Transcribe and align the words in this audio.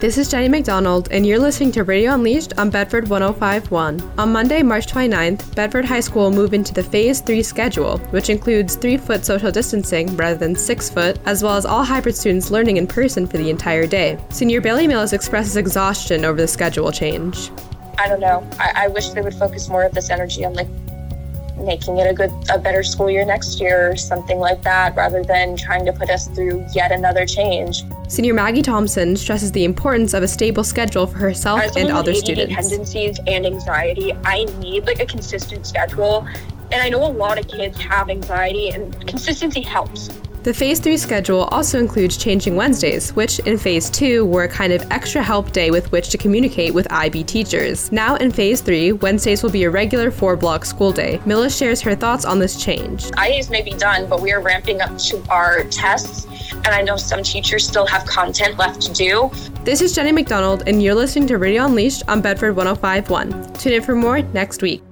This 0.00 0.18
is 0.18 0.28
Jenny 0.28 0.48
McDonald, 0.48 1.08
and 1.12 1.24
you're 1.24 1.38
listening 1.38 1.70
to 1.72 1.84
Radio 1.84 2.14
Unleashed 2.14 2.58
on 2.58 2.68
Bedford 2.68 3.08
1051. 3.08 4.02
On 4.18 4.32
Monday, 4.32 4.60
March 4.60 4.88
29th, 4.88 5.54
Bedford 5.54 5.84
High 5.84 6.00
School 6.00 6.24
will 6.24 6.30
move 6.32 6.52
into 6.52 6.74
the 6.74 6.82
Phase 6.82 7.20
3 7.20 7.44
schedule, 7.44 7.98
which 8.10 8.28
includes 8.28 8.74
3 8.74 8.96
foot 8.96 9.24
social 9.24 9.52
distancing 9.52 10.14
rather 10.16 10.36
than 10.36 10.56
6 10.56 10.90
foot, 10.90 11.20
as 11.26 11.44
well 11.44 11.54
as 11.54 11.64
all 11.64 11.84
hybrid 11.84 12.16
students 12.16 12.50
learning 12.50 12.76
in 12.76 12.88
person 12.88 13.24
for 13.24 13.38
the 13.38 13.48
entire 13.48 13.86
day. 13.86 14.18
Senior 14.30 14.60
Bailey 14.60 14.88
Mills 14.88 15.12
expresses 15.12 15.56
exhaustion 15.56 16.24
over 16.24 16.40
the 16.40 16.48
schedule 16.48 16.90
change. 16.90 17.52
I 17.96 18.08
don't 18.08 18.20
know. 18.20 18.44
I, 18.58 18.72
I 18.74 18.88
wish 18.88 19.10
they 19.10 19.22
would 19.22 19.34
focus 19.34 19.68
more 19.68 19.84
of 19.84 19.92
this 19.92 20.10
energy 20.10 20.44
on 20.44 20.54
like 20.54 20.68
making 21.56 21.98
it 21.98 22.10
a 22.10 22.14
good 22.14 22.32
a 22.50 22.58
better 22.58 22.82
school 22.82 23.10
year 23.10 23.24
next 23.24 23.60
year 23.60 23.90
or 23.90 23.96
something 23.96 24.38
like 24.38 24.62
that 24.62 24.94
rather 24.96 25.22
than 25.22 25.56
trying 25.56 25.84
to 25.86 25.92
put 25.92 26.10
us 26.10 26.28
through 26.28 26.64
yet 26.74 26.92
another 26.92 27.26
change. 27.26 27.84
Senior 28.08 28.34
maggie 28.34 28.62
thompson 28.62 29.16
stresses 29.16 29.52
the 29.52 29.64
importance 29.64 30.14
of 30.14 30.22
a 30.22 30.28
stable 30.28 30.64
schedule 30.64 31.06
for 31.06 31.18
herself 31.18 31.60
As 31.60 31.76
and 31.76 31.90
other 31.90 32.12
ADD 32.12 32.18
students. 32.18 32.54
tendencies 32.54 33.18
and 33.26 33.46
anxiety 33.46 34.12
i 34.24 34.44
need 34.58 34.86
like 34.86 35.00
a 35.00 35.06
consistent 35.06 35.66
schedule. 35.66 36.26
And 36.72 36.82
i 36.82 36.88
know 36.88 37.04
a 37.04 37.12
lot 37.12 37.38
of 37.38 37.46
kids 37.48 37.78
have 37.80 38.10
anxiety 38.10 38.70
and 38.70 39.06
consistency 39.06 39.60
helps 39.60 40.10
the 40.44 40.52
Phase 40.52 40.78
3 40.78 40.98
schedule 40.98 41.44
also 41.44 41.78
includes 41.78 42.18
changing 42.18 42.54
Wednesdays, 42.54 43.16
which 43.16 43.38
in 43.40 43.56
Phase 43.56 43.88
2 43.88 44.26
were 44.26 44.44
a 44.44 44.48
kind 44.48 44.74
of 44.74 44.86
extra 44.90 45.22
help 45.22 45.52
day 45.52 45.70
with 45.70 45.90
which 45.90 46.10
to 46.10 46.18
communicate 46.18 46.74
with 46.74 46.86
IB 46.92 47.24
teachers. 47.24 47.90
Now 47.90 48.16
in 48.16 48.30
Phase 48.30 48.60
3, 48.60 48.92
Wednesdays 48.92 49.42
will 49.42 49.50
be 49.50 49.64
a 49.64 49.70
regular 49.70 50.10
four 50.10 50.36
block 50.36 50.66
school 50.66 50.92
day. 50.92 51.18
Milla 51.24 51.48
shares 51.48 51.80
her 51.80 51.94
thoughts 51.94 52.26
on 52.26 52.38
this 52.38 52.62
change. 52.62 53.04
IAs 53.12 53.48
may 53.48 53.62
be 53.62 53.70
done, 53.70 54.06
but 54.06 54.20
we 54.20 54.32
are 54.32 54.42
ramping 54.42 54.82
up 54.82 54.98
to 54.98 55.24
our 55.30 55.64
tests, 55.64 56.26
and 56.52 56.68
I 56.68 56.82
know 56.82 56.98
some 56.98 57.22
teachers 57.22 57.66
still 57.66 57.86
have 57.86 58.04
content 58.04 58.58
left 58.58 58.82
to 58.82 58.92
do. 58.92 59.30
This 59.64 59.80
is 59.80 59.94
Jenny 59.94 60.12
McDonald, 60.12 60.64
and 60.66 60.82
you're 60.82 60.94
listening 60.94 61.26
to 61.28 61.38
Radio 61.38 61.64
Unleashed 61.64 62.02
on 62.06 62.20
Bedford 62.20 62.54
1051. 62.54 63.54
Tune 63.54 63.72
in 63.72 63.82
for 63.82 63.94
more 63.94 64.20
next 64.20 64.60
week. 64.60 64.82